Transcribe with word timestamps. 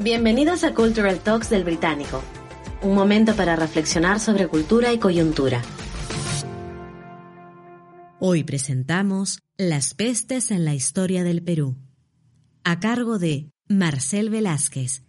Bienvenidos 0.00 0.64
a 0.64 0.74
Cultural 0.74 1.20
Talks 1.20 1.50
del 1.50 1.62
Británico, 1.62 2.20
un 2.82 2.96
momento 2.96 3.36
para 3.36 3.54
reflexionar 3.54 4.18
sobre 4.18 4.48
cultura 4.48 4.92
y 4.92 4.98
coyuntura. 4.98 5.62
Hoy 8.18 8.42
presentamos 8.42 9.38
Las 9.56 9.94
pestes 9.94 10.50
en 10.50 10.64
la 10.64 10.74
historia 10.74 11.22
del 11.22 11.44
Perú, 11.44 11.76
a 12.64 12.80
cargo 12.80 13.20
de 13.20 13.52
Marcel 13.68 14.30
Velázquez, 14.30 15.04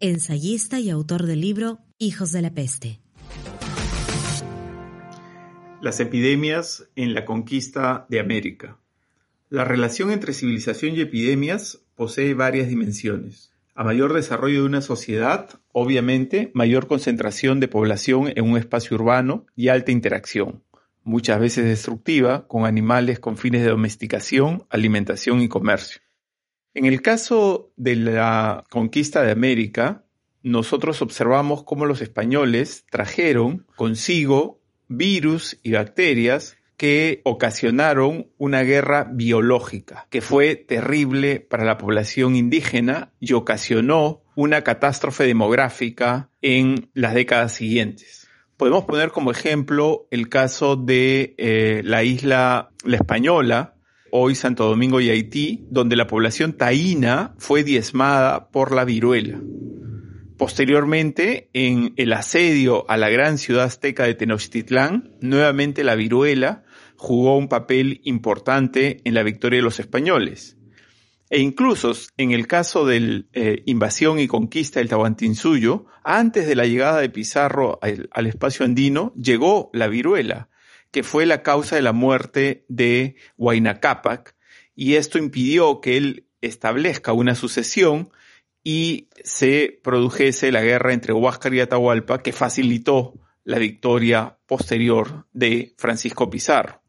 ensayista 0.00 0.80
y 0.80 0.88
autor 0.88 1.26
del 1.26 1.42
libro 1.42 1.80
Hijos 1.98 2.32
de 2.32 2.40
la 2.40 2.54
Peste. 2.54 3.02
Las 5.82 6.00
epidemias 6.00 6.88
en 6.96 7.12
la 7.12 7.26
conquista 7.26 8.06
de 8.08 8.20
América. 8.20 8.78
La 9.50 9.66
relación 9.66 10.10
entre 10.10 10.32
civilización 10.32 10.96
y 10.96 11.02
epidemias 11.02 11.82
posee 11.96 12.32
varias 12.32 12.68
dimensiones. 12.70 13.52
A 13.78 13.84
mayor 13.84 14.14
desarrollo 14.14 14.62
de 14.62 14.66
una 14.66 14.80
sociedad, 14.80 15.50
obviamente, 15.70 16.50
mayor 16.54 16.86
concentración 16.86 17.60
de 17.60 17.68
población 17.68 18.32
en 18.34 18.50
un 18.50 18.56
espacio 18.56 18.96
urbano 18.96 19.44
y 19.54 19.68
alta 19.68 19.92
interacción, 19.92 20.64
muchas 21.04 21.38
veces 21.38 21.66
destructiva, 21.66 22.48
con 22.48 22.64
animales 22.64 23.18
con 23.18 23.36
fines 23.36 23.62
de 23.62 23.68
domesticación, 23.68 24.64
alimentación 24.70 25.42
y 25.42 25.48
comercio. 25.48 26.00
En 26.72 26.86
el 26.86 27.02
caso 27.02 27.70
de 27.76 27.96
la 27.96 28.64
conquista 28.70 29.20
de 29.22 29.32
América, 29.32 30.06
nosotros 30.42 31.02
observamos 31.02 31.62
cómo 31.64 31.84
los 31.84 32.00
españoles 32.00 32.86
trajeron 32.90 33.66
consigo 33.76 34.58
virus 34.88 35.58
y 35.62 35.72
bacterias 35.72 36.56
que 36.76 37.22
ocasionaron 37.24 38.28
una 38.38 38.62
guerra 38.62 39.08
biológica 39.10 40.06
que 40.10 40.20
fue 40.20 40.56
terrible 40.56 41.40
para 41.40 41.64
la 41.64 41.78
población 41.78 42.36
indígena 42.36 43.12
y 43.18 43.32
ocasionó 43.32 44.22
una 44.34 44.62
catástrofe 44.62 45.24
demográfica 45.24 46.28
en 46.42 46.90
las 46.92 47.14
décadas 47.14 47.52
siguientes. 47.52 48.28
Podemos 48.56 48.84
poner 48.84 49.10
como 49.10 49.30
ejemplo 49.30 50.06
el 50.10 50.28
caso 50.28 50.76
de 50.76 51.34
eh, 51.38 51.82
la 51.84 52.04
isla 52.04 52.70
La 52.84 52.96
Española, 52.96 53.74
hoy 54.10 54.34
Santo 54.34 54.66
Domingo 54.66 55.00
y 55.00 55.10
Haití, 55.10 55.66
donde 55.70 55.96
la 55.96 56.06
población 56.06 56.54
taína 56.54 57.34
fue 57.38 57.64
diezmada 57.64 58.48
por 58.50 58.74
la 58.74 58.84
viruela. 58.84 59.40
Posteriormente, 60.38 61.48
en 61.54 61.94
el 61.96 62.12
asedio 62.12 62.88
a 62.90 62.98
la 62.98 63.08
gran 63.08 63.38
ciudad 63.38 63.64
azteca 63.64 64.04
de 64.04 64.14
Tenochtitlán, 64.14 65.16
nuevamente 65.20 65.82
la 65.82 65.94
viruela 65.94 66.64
jugó 66.96 67.36
un 67.36 67.48
papel 67.48 68.00
importante 68.04 69.00
en 69.04 69.14
la 69.14 69.22
victoria 69.22 69.58
de 69.58 69.64
los 69.64 69.80
españoles. 69.80 70.56
E 71.28 71.40
incluso 71.40 71.92
en 72.16 72.30
el 72.30 72.46
caso 72.46 72.86
de 72.86 73.00
la 73.00 73.24
eh, 73.32 73.62
invasión 73.66 74.20
y 74.20 74.28
conquista 74.28 74.78
del 74.78 74.88
Tahuantinsuyo, 74.88 75.86
antes 76.04 76.46
de 76.46 76.54
la 76.54 76.66
llegada 76.66 77.00
de 77.00 77.10
Pizarro 77.10 77.78
al, 77.82 78.08
al 78.12 78.26
espacio 78.26 78.64
andino, 78.64 79.12
llegó 79.16 79.70
la 79.72 79.88
viruela, 79.88 80.48
que 80.92 81.02
fue 81.02 81.26
la 81.26 81.42
causa 81.42 81.74
de 81.76 81.82
la 81.82 81.92
muerte 81.92 82.64
de 82.68 83.16
Huayna 83.36 83.80
Cápac, 83.80 84.36
y 84.76 84.94
esto 84.94 85.18
impidió 85.18 85.80
que 85.80 85.96
él 85.96 86.28
establezca 86.40 87.12
una 87.12 87.34
sucesión 87.34 88.10
y 88.62 89.08
se 89.24 89.80
produjese 89.82 90.52
la 90.52 90.62
guerra 90.62 90.92
entre 90.92 91.12
Huáscar 91.12 91.54
y 91.54 91.60
Atahualpa, 91.60 92.22
que 92.22 92.32
facilitó 92.32 93.14
la 93.44 93.58
victoria 93.58 94.38
posterior 94.46 95.26
de 95.32 95.74
Francisco 95.78 96.28
Pizarro. 96.28 96.82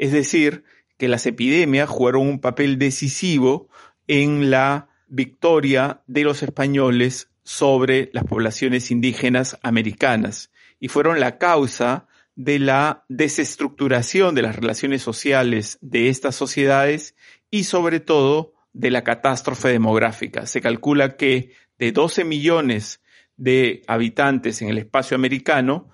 Es 0.00 0.12
decir, 0.12 0.64
que 0.96 1.08
las 1.08 1.26
epidemias 1.26 1.86
jugaron 1.86 2.26
un 2.26 2.40
papel 2.40 2.78
decisivo 2.78 3.68
en 4.06 4.50
la 4.50 4.88
victoria 5.08 6.00
de 6.06 6.22
los 6.22 6.42
españoles 6.42 7.30
sobre 7.42 8.08
las 8.14 8.24
poblaciones 8.24 8.90
indígenas 8.90 9.58
americanas 9.62 10.52
y 10.78 10.88
fueron 10.88 11.20
la 11.20 11.36
causa 11.36 12.08
de 12.34 12.58
la 12.58 13.04
desestructuración 13.10 14.34
de 14.34 14.40
las 14.40 14.56
relaciones 14.56 15.02
sociales 15.02 15.76
de 15.82 16.08
estas 16.08 16.34
sociedades 16.34 17.14
y 17.50 17.64
sobre 17.64 18.00
todo 18.00 18.54
de 18.72 18.90
la 18.90 19.04
catástrofe 19.04 19.68
demográfica. 19.68 20.46
Se 20.46 20.62
calcula 20.62 21.18
que 21.18 21.52
de 21.78 21.92
12 21.92 22.24
millones 22.24 23.02
de 23.36 23.82
habitantes 23.86 24.62
en 24.62 24.70
el 24.70 24.78
espacio 24.78 25.14
americano, 25.14 25.90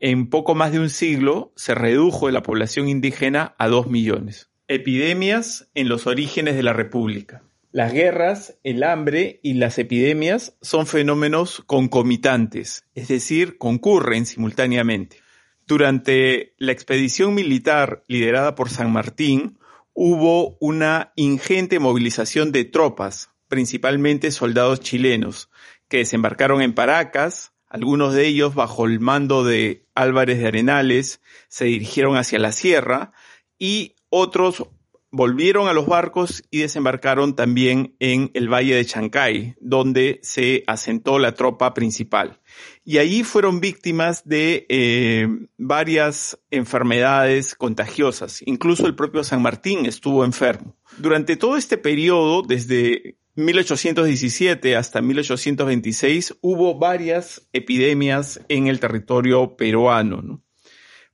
en 0.00 0.28
poco 0.28 0.54
más 0.54 0.72
de 0.72 0.80
un 0.80 0.90
siglo 0.90 1.52
se 1.56 1.74
redujo 1.74 2.30
la 2.30 2.42
población 2.42 2.88
indígena 2.88 3.54
a 3.58 3.68
2 3.68 3.86
millones. 3.88 4.50
Epidemias 4.66 5.70
en 5.74 5.88
los 5.88 6.06
orígenes 6.06 6.56
de 6.56 6.62
la 6.62 6.72
República. 6.72 7.42
Las 7.72 7.92
guerras, 7.92 8.58
el 8.64 8.82
hambre 8.82 9.38
y 9.42 9.54
las 9.54 9.78
epidemias 9.78 10.56
son 10.60 10.86
fenómenos 10.86 11.62
concomitantes, 11.66 12.84
es 12.94 13.08
decir, 13.08 13.58
concurren 13.58 14.26
simultáneamente. 14.26 15.18
Durante 15.66 16.54
la 16.58 16.72
expedición 16.72 17.34
militar 17.34 18.02
liderada 18.08 18.56
por 18.56 18.70
San 18.70 18.92
Martín, 18.92 19.58
hubo 19.92 20.56
una 20.60 21.12
ingente 21.14 21.78
movilización 21.78 22.50
de 22.50 22.64
tropas, 22.64 23.30
principalmente 23.46 24.32
soldados 24.32 24.80
chilenos, 24.80 25.48
que 25.88 25.98
desembarcaron 25.98 26.62
en 26.62 26.74
Paracas, 26.74 27.52
algunos 27.70 28.14
de 28.14 28.26
ellos, 28.26 28.54
bajo 28.54 28.84
el 28.84 28.98
mando 28.98 29.44
de 29.44 29.86
Álvarez 29.94 30.40
de 30.40 30.48
Arenales, 30.48 31.20
se 31.48 31.66
dirigieron 31.66 32.16
hacia 32.16 32.40
la 32.40 32.50
sierra 32.50 33.12
y 33.58 33.94
otros 34.08 34.64
volvieron 35.12 35.68
a 35.68 35.72
los 35.72 35.86
barcos 35.86 36.42
y 36.50 36.58
desembarcaron 36.60 37.34
también 37.34 37.94
en 37.98 38.30
el 38.34 38.52
Valle 38.52 38.74
de 38.74 38.84
Chancay, 38.84 39.54
donde 39.60 40.20
se 40.22 40.64
asentó 40.66 41.18
la 41.18 41.34
tropa 41.34 41.74
principal. 41.74 42.40
Y 42.84 42.98
allí 42.98 43.24
fueron 43.24 43.60
víctimas 43.60 44.26
de 44.26 44.66
eh, 44.68 45.28
varias 45.56 46.38
enfermedades 46.50 47.54
contagiosas. 47.54 48.42
Incluso 48.46 48.86
el 48.86 48.94
propio 48.94 49.24
San 49.24 49.42
Martín 49.42 49.86
estuvo 49.86 50.24
enfermo. 50.24 50.76
Durante 50.98 51.36
todo 51.36 51.56
este 51.56 51.78
periodo, 51.78 52.42
desde 52.42 53.16
1817 53.40 54.76
hasta 54.76 55.02
1826 55.02 56.36
hubo 56.40 56.78
varias 56.78 57.48
epidemias 57.52 58.40
en 58.48 58.66
el 58.66 58.80
territorio 58.80 59.56
peruano, 59.56 60.42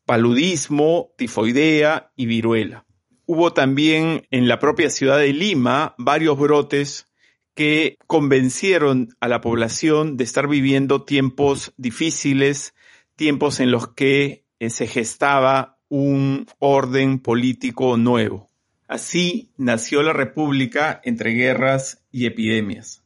paludismo, 0.04 1.12
tifoidea 1.16 2.12
y 2.16 2.26
viruela. 2.26 2.86
Hubo 3.26 3.52
también 3.52 4.26
en 4.30 4.48
la 4.48 4.58
propia 4.58 4.90
ciudad 4.90 5.18
de 5.18 5.32
Lima 5.32 5.94
varios 5.98 6.38
brotes 6.38 7.06
que 7.54 7.96
convencieron 8.06 9.08
a 9.18 9.28
la 9.28 9.40
población 9.40 10.16
de 10.16 10.24
estar 10.24 10.46
viviendo 10.46 11.04
tiempos 11.04 11.72
difíciles, 11.76 12.74
tiempos 13.16 13.60
en 13.60 13.70
los 13.70 13.88
que 13.94 14.44
eh, 14.58 14.70
se 14.70 14.86
gestaba 14.86 15.78
un 15.88 16.46
orden 16.58 17.18
político 17.18 17.96
nuevo. 17.96 18.50
Así 18.88 19.50
nació 19.56 20.02
la 20.02 20.12
República 20.12 21.00
entre 21.04 21.32
guerras 21.32 22.04
y 22.12 22.26
epidemias. 22.26 23.02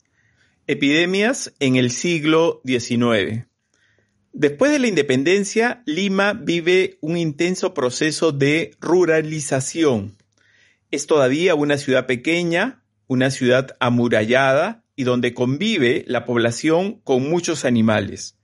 Epidemias 0.67 1.55
en 1.59 1.77
el 1.77 1.91
siglo 1.91 2.61
XIX. 2.67 3.47
Después 4.33 4.71
de 4.71 4.79
la 4.79 4.87
independencia, 4.87 5.83
Lima 5.87 6.35
vive 6.35 6.99
un 7.01 7.17
intenso 7.17 7.75
proceso 7.75 8.31
de 8.31 8.77
ruralización. 8.81 10.17
Es 10.91 11.07
todavía 11.07 11.55
una 11.55 11.79
ciudad 11.79 12.07
pequeña, 12.07 12.85
una 13.07 13.31
ciudad 13.31 13.77
amurallada 13.81 14.85
y 14.95 15.05
donde 15.05 15.35
convive 15.35 16.05
la 16.07 16.27
población 16.27 17.01
con 17.01 17.29
muchos 17.29 17.65
animales. 17.65 18.37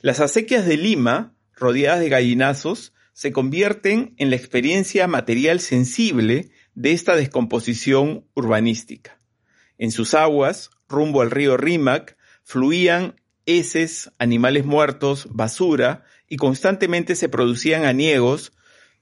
Las 0.00 0.20
acequias 0.20 0.66
de 0.66 0.76
Lima, 0.76 1.34
rodeadas 1.54 2.00
de 2.00 2.10
gallinazos, 2.10 2.92
se 3.14 3.32
convierten 3.32 4.14
en 4.18 4.28
la 4.28 4.36
experiencia 4.36 5.08
material 5.08 5.58
sensible 5.58 6.50
de 6.76 6.92
esta 6.92 7.16
descomposición 7.16 8.28
urbanística. 8.34 9.18
En 9.78 9.90
sus 9.90 10.14
aguas, 10.14 10.70
rumbo 10.88 11.22
al 11.22 11.32
río 11.32 11.56
Rímac, 11.56 12.16
fluían 12.44 13.20
heces, 13.46 14.12
animales 14.18 14.64
muertos, 14.64 15.26
basura, 15.30 16.04
y 16.28 16.36
constantemente 16.36 17.16
se 17.16 17.28
producían 17.28 17.84
aniegos. 17.84 18.52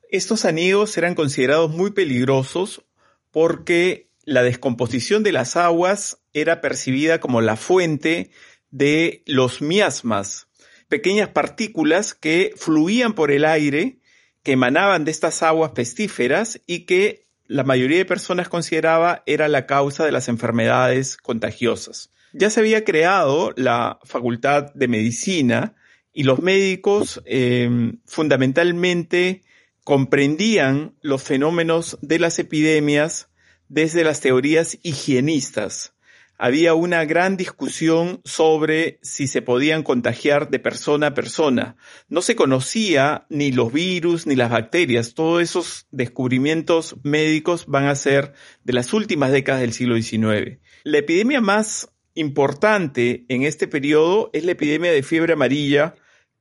Estos 0.08 0.44
aniegos 0.44 0.96
eran 0.96 1.14
considerados 1.14 1.70
muy 1.70 1.90
peligrosos 1.90 2.84
porque 3.30 4.10
la 4.22 4.42
descomposición 4.42 5.22
de 5.22 5.32
las 5.32 5.56
aguas 5.56 6.18
era 6.32 6.60
percibida 6.60 7.18
como 7.18 7.40
la 7.40 7.56
fuente 7.56 8.30
de 8.70 9.22
los 9.26 9.62
miasmas, 9.62 10.46
pequeñas 10.88 11.28
partículas 11.30 12.14
que 12.14 12.52
fluían 12.56 13.14
por 13.14 13.32
el 13.32 13.44
aire, 13.44 13.98
que 14.42 14.52
emanaban 14.52 15.04
de 15.04 15.10
estas 15.10 15.42
aguas 15.42 15.72
pestíferas 15.72 16.60
y 16.66 16.80
que 16.80 17.23
la 17.46 17.64
mayoría 17.64 17.98
de 17.98 18.04
personas 18.04 18.48
consideraba 18.48 19.22
era 19.26 19.48
la 19.48 19.66
causa 19.66 20.04
de 20.04 20.12
las 20.12 20.28
enfermedades 20.28 21.16
contagiosas. 21.16 22.10
Ya 22.32 22.50
se 22.50 22.60
había 22.60 22.84
creado 22.84 23.52
la 23.56 23.98
Facultad 24.04 24.72
de 24.74 24.88
Medicina 24.88 25.74
y 26.12 26.24
los 26.24 26.40
médicos 26.40 27.22
eh, 27.26 27.92
fundamentalmente 28.06 29.42
comprendían 29.84 30.94
los 31.00 31.22
fenómenos 31.22 31.98
de 32.00 32.18
las 32.18 32.38
epidemias 32.38 33.28
desde 33.68 34.04
las 34.04 34.20
teorías 34.20 34.78
higienistas 34.82 35.93
había 36.38 36.74
una 36.74 37.04
gran 37.04 37.36
discusión 37.36 38.20
sobre 38.24 38.98
si 39.02 39.26
se 39.26 39.42
podían 39.42 39.82
contagiar 39.82 40.50
de 40.50 40.58
persona 40.58 41.08
a 41.08 41.14
persona. 41.14 41.76
No 42.08 42.22
se 42.22 42.36
conocía 42.36 43.26
ni 43.28 43.52
los 43.52 43.72
virus 43.72 44.26
ni 44.26 44.34
las 44.34 44.50
bacterias. 44.50 45.14
Todos 45.14 45.42
esos 45.42 45.86
descubrimientos 45.90 46.96
médicos 47.02 47.66
van 47.66 47.86
a 47.86 47.94
ser 47.94 48.32
de 48.64 48.72
las 48.72 48.92
últimas 48.92 49.32
décadas 49.32 49.60
del 49.60 49.72
siglo 49.72 49.96
XIX. 49.96 50.58
La 50.82 50.98
epidemia 50.98 51.40
más 51.40 51.90
importante 52.14 53.24
en 53.28 53.42
este 53.42 53.68
periodo 53.68 54.30
es 54.32 54.44
la 54.44 54.52
epidemia 54.52 54.92
de 54.92 55.02
fiebre 55.02 55.32
amarilla 55.32 55.94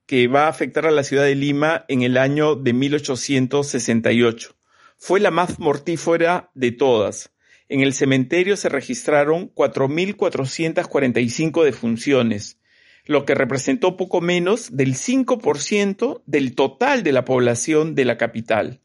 que 0.05 0.27
va 0.27 0.45
a 0.45 0.49
afectar 0.49 0.85
a 0.85 0.91
la 0.91 1.03
ciudad 1.03 1.23
de 1.23 1.35
Lima 1.35 1.85
en 1.87 2.01
el 2.01 2.17
año 2.17 2.55
de 2.55 2.73
1868. 2.73 4.55
Fue 4.97 5.19
la 5.19 5.31
más 5.31 5.59
mortífera 5.59 6.51
de 6.53 6.71
todas. 6.71 7.32
En 7.69 7.81
el 7.81 7.93
cementerio 7.93 8.57
se 8.57 8.69
registraron 8.69 9.53
4.445 9.53 11.63
defunciones, 11.63 12.57
lo 13.05 13.25
que 13.25 13.35
representó 13.35 13.97
poco 13.97 14.21
menos 14.21 14.75
del 14.75 14.95
5% 14.95 16.23
del 16.25 16.55
total 16.55 17.03
de 17.03 17.11
la 17.11 17.25
población 17.25 17.93
de 17.95 18.05
la 18.05 18.17
capital. 18.17 18.79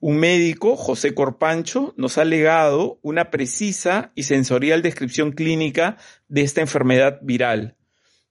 Un 0.00 0.18
médico, 0.18 0.76
José 0.76 1.14
Corpancho, 1.14 1.94
nos 1.96 2.18
ha 2.18 2.24
legado 2.24 2.98
una 3.00 3.30
precisa 3.30 4.10
y 4.14 4.24
sensorial 4.24 4.82
descripción 4.82 5.32
clínica 5.32 5.96
de 6.28 6.42
esta 6.42 6.60
enfermedad 6.60 7.20
viral. 7.22 7.76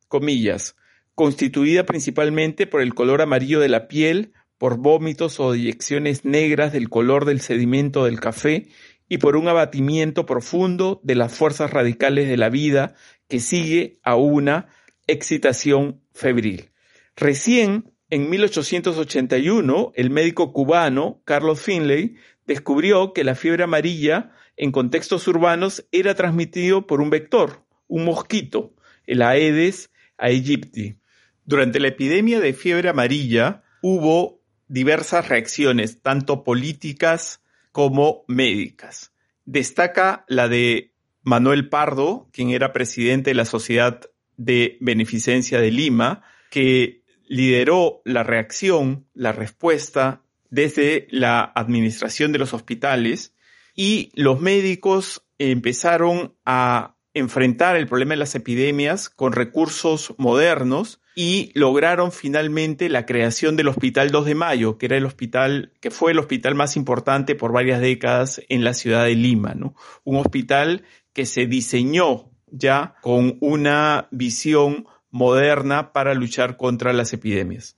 Comillas, 0.07 0.75
constituida 1.15 1.85
principalmente 1.85 2.67
por 2.67 2.81
el 2.81 2.93
color 2.93 3.23
amarillo 3.23 3.59
de 3.59 3.69
la 3.69 3.87
piel, 3.87 4.33
por 4.59 4.77
vómitos 4.77 5.39
o 5.39 5.51
deyecciones 5.51 6.25
negras 6.25 6.73
del 6.73 6.89
color 6.89 7.25
del 7.25 7.41
sedimento 7.41 8.05
del 8.05 8.19
café 8.19 8.67
y 9.13 9.19
por 9.19 9.36
un 9.36 9.48
abatimiento 9.48 10.25
profundo 10.25 11.00
de 11.04 11.13
las 11.13 11.31
fuerzas 11.31 11.69
radicales 11.69 12.27
de 12.27 12.36
la 12.36 12.50
vida 12.50 12.95
que 13.27 13.39
sigue 13.39 14.00
a 14.01 14.15
una 14.15 14.69
excitación 15.06 16.01
febril. 16.13 16.71
Recién, 17.15 17.94
en 18.10 18.27
1881, 18.31 19.92
el 19.94 20.10
médico 20.10 20.51
cubano 20.51 21.21
Carlos 21.25 21.62
Finlay 21.62 22.15
descubrió 22.48 23.13
que 23.13 23.24
la 23.24 23.36
fiebre 23.36 23.65
amarilla 23.65 24.31
en 24.57 24.71
contextos 24.71 25.27
urbanos 25.27 25.86
era 25.92 26.15
transmitido 26.15 26.88
por 26.88 27.00
un 27.00 27.12
vector, 27.12 27.68
un 27.86 28.06
mosquito, 28.06 28.74
el 29.06 29.21
Aedes 29.21 29.92
aegypti. 30.18 30.98
Durante 31.45 31.80
la 31.80 31.89
epidemia 31.89 32.39
de 32.39 32.54
fiebre 32.54 32.89
amarilla 32.89 33.62
hubo 33.83 34.42
diversas 34.68 35.30
reacciones, 35.30 36.01
tanto 36.01 36.44
políticas 36.44 37.42
como 37.73 38.23
médicas. 38.29 39.11
Destaca 39.43 40.23
la 40.29 40.47
de 40.47 40.93
Manuel 41.23 41.67
Pardo, 41.67 42.29
quien 42.31 42.51
era 42.51 42.71
presidente 42.71 43.31
de 43.31 43.35
la 43.35 43.43
Sociedad 43.43 43.99
de 44.37 44.77
Beneficencia 44.79 45.59
de 45.59 45.71
Lima, 45.71 46.23
que 46.49 47.03
lideró 47.27 48.01
la 48.05 48.23
reacción, 48.23 49.07
la 49.13 49.33
respuesta 49.33 50.21
desde 50.49 51.07
la 51.09 51.51
administración 51.55 52.31
de 52.31 52.39
los 52.39 52.53
hospitales 52.53 53.33
y 53.75 54.11
los 54.13 54.39
médicos 54.39 55.25
empezaron 55.39 56.35
a 56.45 56.95
enfrentar 57.15 57.75
el 57.75 57.87
problema 57.87 58.11
de 58.11 58.17
las 58.17 58.35
epidemias 58.35 59.09
con 59.09 59.33
recursos 59.33 60.13
modernos 60.17 61.01
y 61.15 61.51
lograron 61.54 62.12
finalmente 62.12 62.89
la 62.89 63.06
creación 63.06 63.56
del 63.56 63.68
Hospital 63.68 64.10
2 64.10 64.25
de 64.25 64.36
Mayo, 64.36 64.77
que 64.77 64.88
era 64.88 64.98
el 64.98 65.06
hospital, 65.06 65.71
que 65.80 65.92
fue 65.92 66.12
el 66.12 66.19
hospital 66.19 66.56
más 66.56 66.75
importante 66.75 67.36
por 67.36 67.51
varias 67.51 67.81
décadas 67.81 68.42
en 68.50 68.63
la 68.63 68.74
ciudad 68.74 69.06
de 69.06 69.15
Lima, 69.15 69.54
¿no? 69.54 69.75
Un 70.04 70.18
hospital 70.18 70.83
que 71.13 71.25
se 71.25 71.45
diseñó 71.45 72.31
ya 72.48 72.95
con 73.01 73.38
una 73.42 74.07
visión 74.12 74.88
moderna 75.10 75.94
para 75.94 76.13
luchar 76.15 76.57
contra 76.57 76.94
las 76.94 77.13
epidemias. 77.13 77.77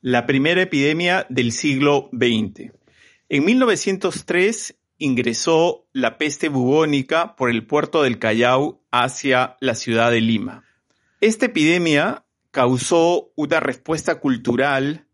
La 0.00 0.26
primera 0.26 0.62
epidemia 0.62 1.26
del 1.28 1.52
siglo 1.52 2.08
XX. 2.12 2.72
En 3.28 3.44
1903 3.44 4.76
ingresó 4.98 5.86
la 5.92 6.18
peste 6.18 6.48
bubónica 6.48 7.36
por 7.36 7.50
el 7.50 7.66
puerto 7.66 8.02
del 8.02 8.18
Callao 8.18 8.82
hacia 8.90 9.56
la 9.60 9.74
ciudad 9.74 10.10
de 10.10 10.20
Lima. 10.20 10.64
Esta 11.20 11.46
epidemia 11.46 12.24
causó 12.50 13.32
una 13.36 13.60
respuesta 13.60 14.20
cultural 14.20 15.06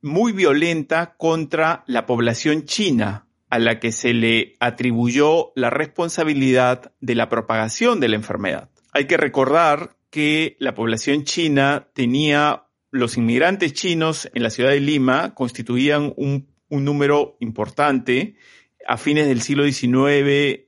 muy 0.00 0.32
violenta 0.32 1.14
contra 1.16 1.84
la 1.86 2.06
población 2.06 2.64
china, 2.64 3.26
a 3.50 3.58
la 3.58 3.80
que 3.80 3.92
se 3.92 4.12
le 4.12 4.56
atribuyó 4.60 5.52
la 5.54 5.70
responsabilidad 5.70 6.92
de 7.00 7.14
la 7.14 7.28
propagación 7.28 7.98
de 8.00 8.08
la 8.08 8.16
enfermedad. 8.16 8.70
Hay 8.92 9.06
que 9.06 9.16
recordar 9.16 9.96
que 10.10 10.56
la 10.58 10.74
población 10.74 11.24
china 11.24 11.88
tenía, 11.94 12.64
los 12.90 13.16
inmigrantes 13.16 13.72
chinos 13.72 14.30
en 14.34 14.42
la 14.42 14.50
ciudad 14.50 14.70
de 14.70 14.80
Lima 14.80 15.34
constituían 15.34 16.12
un, 16.16 16.48
número 16.70 17.36
importante. 17.40 18.36
A 18.86 18.98
fines 18.98 19.26
del 19.26 19.40
siglo 19.42 19.64
XIX 19.64 19.96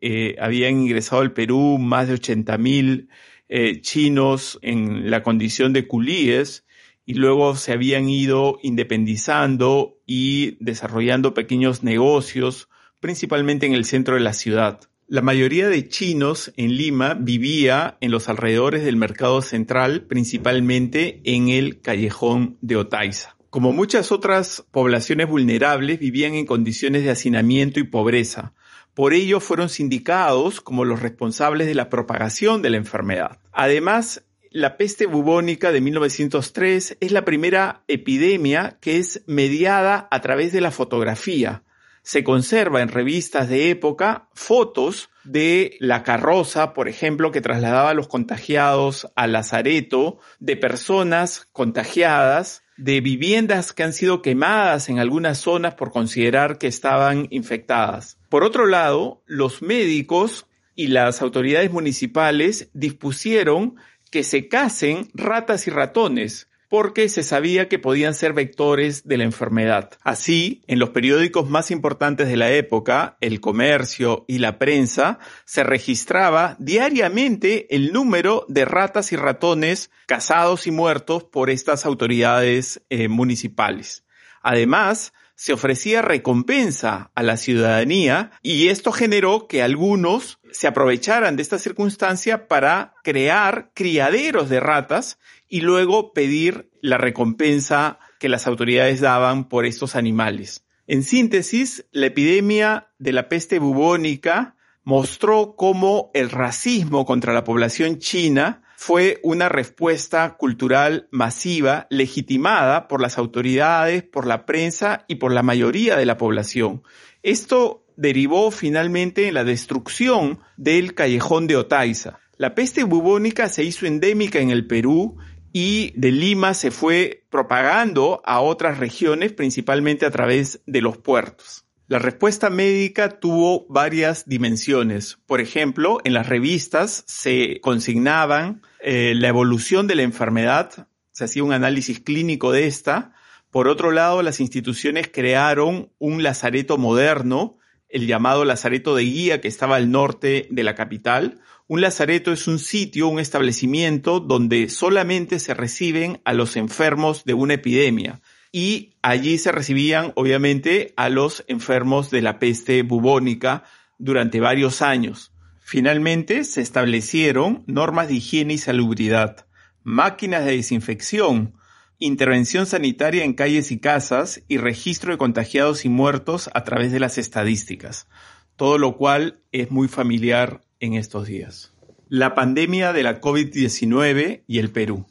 eh, 0.01 0.37
habían 0.41 0.81
ingresado 0.81 1.23
al 1.23 1.33
Perú 1.33 1.79
más 1.79 2.09
de 2.09 2.15
80 2.15 2.59
mil 2.59 3.09
eh, 3.53 3.81
chinos 3.81 4.61
en 4.63 5.11
la 5.11 5.25
condición 5.25 5.73
de 5.73 5.89
culíes 5.89 6.65
y 7.05 7.15
luego 7.15 7.57
se 7.57 7.73
habían 7.73 8.09
ido 8.09 8.61
independizando 8.63 9.99
y 10.07 10.57
desarrollando 10.65 11.35
pequeños 11.35 11.83
negocios, 11.83 12.69
principalmente 13.01 13.67
en 13.67 13.75
el 13.75 13.85
centro 13.85 14.15
de 14.15 14.21
la 14.21 14.35
ciudad. 14.35 14.79
La 15.09 15.21
mayoría 15.21 15.69
de 15.69 15.89
chinos 15.89 16.53
en 16.57 16.77
Lima 16.77 17.15
vivía 17.15 17.99
en 18.01 18.13
los 18.13 18.29
alrededores 18.29 18.85
del 18.85 18.95
mercado 18.95 19.43
central, 19.43 20.03
principalmente 20.03 21.21
en 21.25 21.49
el 21.49 21.81
callejón 21.81 22.57
de 22.61 22.77
Otaiza. 22.77 23.37
Como 23.51 23.73
muchas 23.73 24.13
otras 24.13 24.65
poblaciones 24.71 25.29
vulnerables, 25.29 25.99
vivían 25.99 26.35
en 26.35 26.47
condiciones 26.47 27.03
de 27.03 27.11
hacinamiento 27.11 27.81
y 27.81 27.85
pobreza, 27.85 28.55
por 28.95 29.15
ello 29.15 29.41
fueron 29.41 29.69
sindicados 29.69 30.61
como 30.61 30.85
los 30.85 31.01
responsables 31.01 31.67
de 31.67 31.75
la 31.75 31.89
propagación 31.89 32.63
de 32.63 32.71
la 32.71 32.77
enfermedad. 32.77 33.39
Además, 33.53 34.25
la 34.51 34.77
peste 34.77 35.07
bubónica 35.07 35.71
de 35.71 35.81
1903 35.81 36.97
es 37.01 37.13
la 37.13 37.25
primera 37.25 37.85
epidemia 37.87 38.79
que 38.81 38.97
es 38.97 39.23
mediada 39.27 40.09
a 40.11 40.21
través 40.21 40.53
de 40.53 40.61
la 40.61 40.73
fotografía. 40.73 41.63
Se 42.03 42.25
conserva 42.25 42.83
en 42.83 42.89
revistas 42.89 43.49
de 43.49 43.71
época 43.71 44.29
fotos 44.35 45.11
de 45.23 45.77
la 45.79 46.03
carroza, 46.03 46.73
por 46.75 46.89
ejemplo, 46.89 47.31
que 47.31 47.41
trasladaba 47.41 47.91
a 47.91 47.95
los 47.95 48.09
contagiados 48.09 49.09
al 49.15 49.33
lazareto, 49.33 50.19
de 50.41 50.57
personas 50.57 51.47
contagiadas, 51.53 52.65
de 52.81 53.01
viviendas 53.03 53.73
que 53.73 53.83
han 53.83 53.93
sido 53.93 54.23
quemadas 54.23 54.89
en 54.89 54.99
algunas 54.99 55.39
zonas 55.39 55.75
por 55.75 55.93
considerar 55.93 56.57
que 56.59 56.67
estaban 56.67 57.29
infectadas. 57.31 58.19
Por 58.31 58.43
otro 58.43 58.67
lado, 58.67 59.23
los 59.27 59.61
médicos 59.61 60.47
y 60.75 60.87
las 60.87 61.21
autoridades 61.21 61.71
municipales 61.71 62.71
dispusieron 62.73 63.77
que 64.11 64.25
se 64.25 64.49
casen 64.49 65.09
ratas 65.15 65.67
y 65.67 65.71
ratones 65.71 66.50
porque 66.71 67.09
se 67.09 67.25
sabía 67.25 67.69
que 67.69 67.81
podían 67.81 68.15
ser 68.15 68.33
vectores 68.33 69.07
de 69.07 69.19
la 69.19 69.25
enfermedad. 69.25 69.91
Así, 70.05 70.63
en 70.69 70.79
los 70.79 70.91
periódicos 70.91 71.51
más 71.51 71.73
importantes 71.73 72.29
de 72.29 72.37
la 72.37 72.53
época, 72.53 73.17
El 73.21 73.41
Comercio 73.41 74.25
y 74.29 74.39
la 74.39 74.57
prensa, 74.57 75.19
se 75.45 75.65
registraba 75.65 76.55
diariamente 76.61 77.75
el 77.75 77.93
número 77.93 78.47
de 78.47 78.65
ratas 78.65 79.11
y 79.11 79.17
ratones 79.17 79.91
cazados 80.07 80.69
y 80.69 80.71
muertos 80.71 81.25
por 81.25 81.51
estas 81.51 81.85
autoridades 81.85 82.81
eh, 82.89 83.09
municipales. 83.09 84.05
Además, 84.41 85.13
se 85.41 85.55
ofrecía 85.55 86.03
recompensa 86.03 87.13
a 87.15 87.23
la 87.23 87.39
ciudadanía 87.39 88.31
y 88.43 88.69
esto 88.69 88.93
generó 88.93 89.49
que 89.49 89.63
algunos 89.63 90.39
se 90.53 90.67
aprovecharan 90.67 91.37
de 91.37 91.43
esta 91.43 91.59
circunstancia 91.59 92.47
para 92.47 92.93
crear 93.03 93.71
criaderos 93.73 94.51
de 94.51 94.61
ratas 94.61 95.19
y 95.49 95.63
luego 95.63 96.13
pedir 96.13 96.69
la 96.83 96.99
recompensa 96.99 97.99
que 98.19 98.29
las 98.29 98.47
autoridades 98.47 99.01
daban 99.01 99.49
por 99.49 99.65
estos 99.65 99.97
animales. 99.97 100.67
En 100.87 101.03
síntesis, 101.03 101.87
la 101.91 102.09
epidemia 102.09 102.91
de 102.99 103.13
la 103.15 103.31
peste 103.31 103.59
bubónica 103.59 104.57
mostró 104.85 105.55
cómo 105.57 106.11
el 106.13 106.29
racismo 106.29 107.07
contra 107.07 107.33
la 107.33 107.45
población 107.45 107.99
china 107.99 108.63
fue 108.83 109.21
una 109.23 109.51
respuesta 109.51 110.39
cultural 110.39 111.07
masiva 111.11 111.87
legitimada 111.91 112.89
por 112.89 113.03
las 113.03 113.19
autoridades, 113.19 114.05
por 114.05 114.27
la 114.27 114.47
prensa 114.47 115.05
y 115.07 115.17
por 115.17 115.33
la 115.33 115.43
mayoría 115.43 115.99
de 115.99 116.07
la 116.07 116.17
población. 116.17 116.83
Esto 117.23 117.85
derivó 117.99 118.51
finalmente 118.51 119.29
en 119.29 119.35
la 119.35 119.45
destrucción 119.45 120.39
del 120.57 120.95
callejón 120.95 121.47
de 121.47 121.57
Otaiza. 121.57 122.21
La 122.39 122.55
peste 122.55 122.85
bubónica 122.85 123.51
se 123.51 123.65
hizo 123.65 123.85
endémica 123.85 124.39
en 124.39 124.49
el 124.49 124.67
Perú 124.67 125.19
y 125.53 125.93
de 125.95 126.11
Lima 126.11 126.55
se 126.55 126.71
fue 126.71 127.27
propagando 127.29 128.23
a 128.25 128.41
otras 128.41 128.79
regiones, 128.79 129.35
principalmente 129.35 130.07
a 130.07 130.11
través 130.11 130.63
de 130.65 130.81
los 130.81 130.97
puertos. 130.97 131.67
La 131.91 131.99
respuesta 131.99 132.51
médica 132.51 133.19
tuvo 133.19 133.67
varias 133.69 134.25
dimensiones. 134.29 135.19
Por 135.27 135.41
ejemplo, 135.41 135.99
en 136.05 136.15
las 136.15 136.29
revistas 136.29 137.03
se 137.09 137.61
consignaban 137.61 138.63
eh, 138.81 139.15
la 139.17 139.27
evolución 139.27 139.89
de 139.89 139.97
la 139.97 140.03
enfermedad, 140.03 140.87
se 141.11 141.25
hacía 141.25 141.43
un 141.43 141.53
análisis 141.53 141.99
clínico 141.99 142.53
de 142.53 142.69
esta. 142.69 143.13
Por 143.51 143.67
otro 143.67 143.91
lado, 143.91 144.23
las 144.23 144.39
instituciones 144.39 145.09
crearon 145.13 145.91
un 145.99 146.23
lazareto 146.23 146.79
moderno, 146.79 147.59
el 147.89 148.07
llamado 148.07 148.45
lazareto 148.45 148.95
de 148.95 149.03
guía 149.03 149.41
que 149.41 149.49
estaba 149.49 149.75
al 149.75 149.91
norte 149.91 150.47
de 150.49 150.63
la 150.63 150.77
capital. 150.77 151.41
Un 151.67 151.81
lazareto 151.81 152.31
es 152.31 152.47
un 152.47 152.61
sitio, 152.61 153.09
un 153.09 153.19
establecimiento 153.19 154.21
donde 154.21 154.69
solamente 154.69 155.41
se 155.41 155.55
reciben 155.55 156.21
a 156.25 156.35
los 156.35 156.55
enfermos 156.55 157.25
de 157.25 157.35
una 157.35 157.55
epidemia 157.55 158.21
y 158.53 158.95
allí 159.03 159.39
se 159.39 159.53
recibían 159.53 160.13
obviamente 160.17 160.93
a 160.97 161.09
los 161.09 161.45
enfermos 161.49 162.11
de 162.11 162.23
la 162.23 162.39
peste 162.39 162.83
bubónica 162.83 163.65
durante 163.99 164.41
varios 164.41 164.83
años. 164.83 165.33
Finalmente 165.61 166.45
se 166.45 166.63
establecieron 166.63 167.63
normas 167.67 168.09
de 168.09 168.15
higiene 168.15 168.55
y 168.55 168.59
salubridad, 168.59 169.47
máquinas 169.85 170.45
de 170.45 170.57
desinfección, 170.57 171.55
intervención 172.01 172.67
sanitaria 172.67 173.25
en 173.25 173.35
calles 173.35 173.71
y 173.71 173.79
casas 173.79 174.43
y 174.49 174.57
registro 174.57 175.13
de 175.13 175.19
contagiados 175.19 175.85
y 175.85 175.89
muertos 175.89 176.51
a 176.55 176.65
través 176.65 176.91
de 176.91 176.99
las 176.99 177.19
estadísticas, 177.19 178.09
todo 178.57 178.79
lo 178.79 178.97
cual 178.97 179.43
es 179.53 179.71
muy 179.71 179.87
familiar 179.87 180.63
en 180.81 180.95
estos 180.95 181.27
días. 181.27 181.73
La 182.09 182.35
pandemia 182.35 182.93
de 182.93 183.05
la 183.05 183.21
COVID-19 183.21 184.43
y 184.49 184.59
el 184.59 184.71
Perú. 184.71 185.07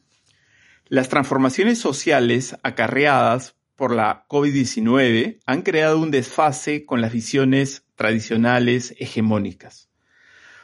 Las 0.92 1.08
transformaciones 1.08 1.78
sociales 1.78 2.58
acarreadas 2.64 3.56
por 3.76 3.94
la 3.94 4.26
COVID-19 4.28 5.38
han 5.46 5.62
creado 5.62 6.00
un 6.00 6.10
desfase 6.10 6.84
con 6.84 7.00
las 7.00 7.14
visiones 7.14 7.84
tradicionales 7.94 8.96
hegemónicas. 8.98 9.88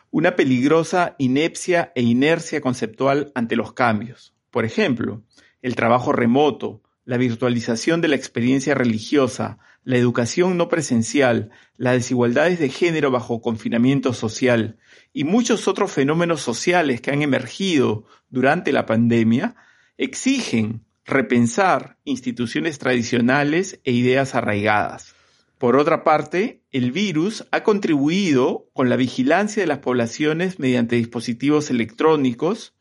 Una 0.09 0.35
peligrosa 0.35 1.15
inepcia 1.19 1.91
e 1.93 2.01
inercia 2.01 2.59
conceptual 2.59 3.31
ante 3.35 3.55
los 3.55 3.73
cambios. 3.73 4.33
Por 4.49 4.65
ejemplo, 4.65 5.21
el 5.61 5.75
trabajo 5.75 6.11
remoto, 6.11 6.81
la 7.05 7.17
virtualización 7.17 8.01
de 8.01 8.07
la 8.07 8.15
experiencia 8.15 8.73
religiosa, 8.73 9.59
la 9.83 9.97
educación 9.97 10.57
no 10.57 10.69
presencial, 10.69 11.51
las 11.77 11.93
desigualdades 11.93 12.57
de 12.57 12.69
género 12.69 13.11
bajo 13.11 13.41
confinamiento 13.41 14.11
social 14.11 14.79
y 15.13 15.23
muchos 15.23 15.67
otros 15.67 15.91
fenómenos 15.91 16.41
sociales 16.41 16.99
que 16.99 17.11
han 17.11 17.21
emergido 17.21 18.07
durante 18.31 18.71
la 18.71 18.87
pandemia 18.87 19.55
exigen 19.97 20.85
repensar 21.05 21.97
instituciones 22.03 22.79
tradicionales 22.79 23.79
e 23.83 23.91
ideas 23.91 24.35
arraigadas. 24.35 25.15
Por 25.57 25.77
otra 25.77 26.03
parte, 26.03 26.61
el 26.71 26.91
virus 26.91 27.45
ha 27.51 27.63
contribuido 27.63 28.69
con 28.73 28.89
la 28.89 28.97
vigilancia 28.97 29.63
de 29.63 29.67
las 29.67 29.79
poblaciones 29.79 30.59
mediante 30.59 30.97
dispositivos 30.97 31.69
electrónicos, 31.69 32.73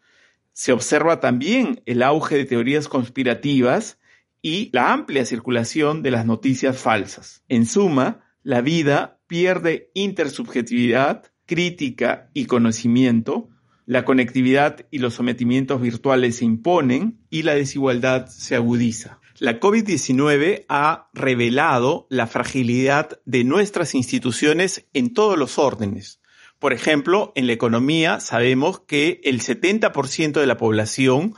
se 0.52 0.73
observa 0.73 1.21
también 1.21 1.83
el 1.87 2.02
auge 2.02 2.37
de 2.37 2.44
teorías 2.44 2.88
conspirativas 2.88 3.99
y 4.40 4.71
la 4.73 4.92
amplia 4.92 5.25
circulación 5.25 6.02
de 6.02 6.11
las 6.11 6.26
noticias 6.26 6.78
falsas. 6.78 7.42
En 7.49 7.66
suma, 7.66 8.25
la 8.42 8.61
vida 8.61 9.18
pierde 9.26 9.90
intersubjetividad, 9.94 11.33
crítica 11.47 12.30
y 12.35 12.47
conocimiento, 12.47 13.49
la 13.87 14.05
conectividad 14.05 14.87
y 14.91 14.99
los 14.99 15.14
sometimientos 15.14 15.81
virtuales 15.81 16.37
se 16.37 16.45
imponen 16.45 17.19
y 17.31 17.43
la 17.43 17.55
desigualdad 17.55 18.26
se 18.26 18.55
agudiza. 18.55 19.21
La 19.38 19.59
COVID-19 19.59 20.64
ha 20.69 21.11
revelado 21.12 22.07
la 22.09 22.26
fragilidad 22.26 23.21
de 23.25 23.45
nuestras 23.45 23.95
instituciones 23.95 24.87
en 24.95 25.12
todos 25.12 25.37
los 25.37 25.59
órdenes. 25.59 26.21
Por 26.61 26.73
ejemplo, 26.73 27.33
en 27.35 27.47
la 27.47 27.53
economía 27.53 28.21
sabemos 28.21 28.81
que 28.81 29.21
el 29.25 29.41
70% 29.41 30.41
de 30.41 30.47
la 30.47 30.57
población 30.57 31.35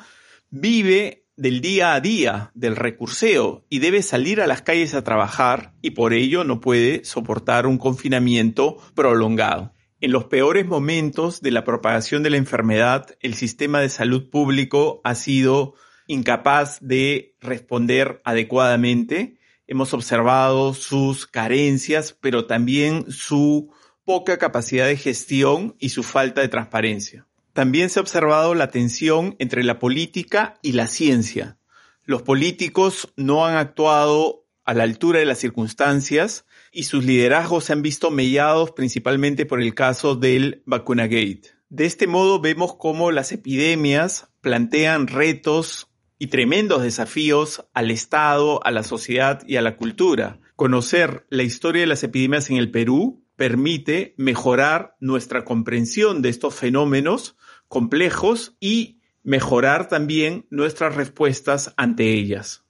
vive 0.50 1.26
del 1.36 1.60
día 1.60 1.94
a 1.94 2.00
día, 2.00 2.50
del 2.54 2.76
recurseo, 2.76 3.64
y 3.68 3.78
debe 3.80 4.02
salir 4.02 4.40
a 4.40 4.46
las 4.46 4.62
calles 4.62 4.94
a 4.94 5.04
trabajar 5.04 5.74
y 5.82 5.90
por 5.90 6.12
ello 6.12 6.44
no 6.44 6.60
puede 6.60 7.04
soportar 7.04 7.66
un 7.66 7.78
confinamiento 7.78 8.78
prolongado. 8.94 9.72
En 9.98 10.12
los 10.12 10.24
peores 10.24 10.66
momentos 10.66 11.40
de 11.40 11.50
la 11.50 11.64
propagación 11.64 12.22
de 12.22 12.28
la 12.28 12.36
enfermedad, 12.36 13.16
el 13.20 13.32
sistema 13.32 13.80
de 13.80 13.88
salud 13.88 14.28
público 14.28 15.00
ha 15.04 15.14
sido 15.14 15.74
incapaz 16.06 16.78
de 16.82 17.34
responder 17.40 18.20
adecuadamente. 18.22 19.38
Hemos 19.66 19.94
observado 19.94 20.74
sus 20.74 21.26
carencias, 21.26 22.14
pero 22.20 22.44
también 22.44 23.10
su 23.10 23.70
poca 24.04 24.36
capacidad 24.36 24.86
de 24.86 24.98
gestión 24.98 25.74
y 25.78 25.88
su 25.88 26.02
falta 26.02 26.42
de 26.42 26.48
transparencia. 26.48 27.26
También 27.54 27.88
se 27.88 27.98
ha 27.98 28.02
observado 28.02 28.54
la 28.54 28.70
tensión 28.70 29.34
entre 29.38 29.64
la 29.64 29.78
política 29.78 30.58
y 30.60 30.72
la 30.72 30.88
ciencia. 30.88 31.56
Los 32.04 32.20
políticos 32.20 33.14
no 33.16 33.46
han 33.46 33.56
actuado 33.56 34.45
a 34.66 34.74
la 34.74 34.82
altura 34.82 35.20
de 35.20 35.24
las 35.24 35.38
circunstancias 35.38 36.44
y 36.72 36.82
sus 36.82 37.04
liderazgos 37.04 37.64
se 37.64 37.72
han 37.72 37.82
visto 37.82 38.10
mellados 38.10 38.72
principalmente 38.72 39.46
por 39.46 39.62
el 39.62 39.74
caso 39.74 40.16
del 40.16 40.62
Vacunagate. 40.66 41.52
De 41.68 41.86
este 41.86 42.06
modo 42.06 42.40
vemos 42.40 42.74
cómo 42.76 43.12
las 43.12 43.32
epidemias 43.32 44.28
plantean 44.40 45.06
retos 45.06 45.88
y 46.18 46.26
tremendos 46.28 46.82
desafíos 46.82 47.64
al 47.74 47.90
Estado, 47.90 48.64
a 48.64 48.70
la 48.70 48.82
sociedad 48.82 49.42
y 49.46 49.56
a 49.56 49.62
la 49.62 49.76
cultura. 49.76 50.40
Conocer 50.56 51.26
la 51.30 51.44
historia 51.44 51.82
de 51.82 51.86
las 51.86 52.02
epidemias 52.02 52.50
en 52.50 52.56
el 52.56 52.70
Perú 52.70 53.24
permite 53.36 54.14
mejorar 54.16 54.96
nuestra 54.98 55.44
comprensión 55.44 56.22
de 56.22 56.30
estos 56.30 56.54
fenómenos 56.54 57.36
complejos 57.68 58.56
y 58.58 59.00
mejorar 59.22 59.88
también 59.88 60.46
nuestras 60.50 60.96
respuestas 60.96 61.74
ante 61.76 62.12
ellas. 62.14 62.65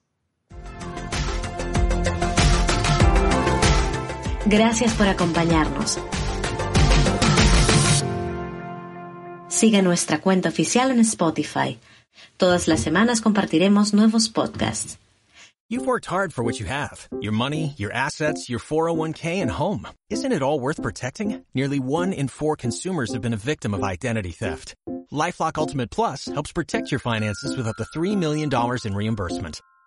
Gracias 4.49 4.93
por 4.93 5.09
acompañarnos. 5.09 5.99
Sigue 9.49 9.81
nuestra 9.81 10.21
cuenta 10.21 10.47
oficial 10.47 10.91
en 10.91 10.99
Spotify. 10.99 11.77
Todas 12.37 12.69
las 12.69 12.79
semanas 12.79 13.19
compartiremos 13.19 13.93
nuevos 13.93 14.29
podcasts. 14.29 14.97
You've 15.69 15.85
worked 15.85 16.05
hard 16.05 16.31
for 16.31 16.45
what 16.45 16.61
you 16.61 16.65
have 16.65 17.09
your 17.19 17.33
money, 17.33 17.73
your 17.77 17.91
assets, 17.91 18.49
your 18.49 18.59
401k, 18.59 19.41
and 19.41 19.51
home. 19.51 19.85
Isn't 20.09 20.31
it 20.31 20.41
all 20.41 20.61
worth 20.61 20.81
protecting? 20.81 21.43
Nearly 21.53 21.81
one 21.81 22.13
in 22.13 22.29
four 22.29 22.55
consumers 22.55 23.11
have 23.11 23.21
been 23.21 23.33
a 23.33 23.43
victim 23.51 23.73
of 23.73 23.83
identity 23.83 24.31
theft. 24.31 24.75
Lifelock 25.11 25.57
Ultimate 25.57 25.91
Plus 25.91 26.23
helps 26.25 26.53
protect 26.53 26.89
your 26.89 27.01
finances 27.01 27.57
with 27.57 27.67
up 27.67 27.75
to 27.75 27.99
$3 27.99 28.15
million 28.15 28.49
in 28.85 28.95
reimbursement. 28.95 29.59